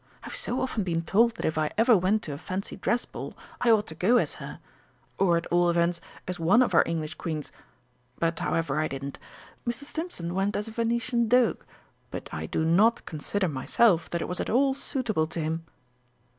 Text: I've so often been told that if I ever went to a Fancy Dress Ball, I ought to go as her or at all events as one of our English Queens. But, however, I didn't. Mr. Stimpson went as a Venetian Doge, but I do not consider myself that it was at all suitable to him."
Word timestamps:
I've 0.23 0.35
so 0.35 0.61
often 0.61 0.83
been 0.83 1.03
told 1.03 1.35
that 1.35 1.45
if 1.45 1.59
I 1.59 1.69
ever 1.77 1.95
went 1.95 2.23
to 2.23 2.33
a 2.33 2.37
Fancy 2.39 2.75
Dress 2.75 3.05
Ball, 3.05 3.37
I 3.61 3.69
ought 3.69 3.85
to 3.85 3.93
go 3.93 4.17
as 4.17 4.33
her 4.41 4.59
or 5.19 5.37
at 5.37 5.45
all 5.51 5.69
events 5.69 6.01
as 6.27 6.39
one 6.39 6.63
of 6.63 6.73
our 6.73 6.81
English 6.87 7.13
Queens. 7.13 7.51
But, 8.17 8.39
however, 8.39 8.79
I 8.79 8.87
didn't. 8.87 9.19
Mr. 9.63 9.83
Stimpson 9.83 10.33
went 10.33 10.55
as 10.55 10.67
a 10.67 10.71
Venetian 10.71 11.27
Doge, 11.27 11.59
but 12.09 12.29
I 12.33 12.47
do 12.47 12.65
not 12.65 13.05
consider 13.05 13.47
myself 13.47 14.09
that 14.09 14.23
it 14.23 14.27
was 14.27 14.39
at 14.39 14.49
all 14.49 14.73
suitable 14.73 15.27
to 15.27 15.39
him." 15.39 15.65